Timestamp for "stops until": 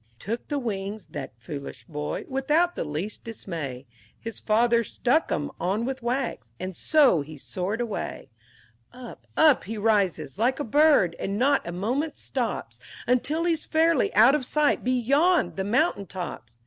12.16-13.44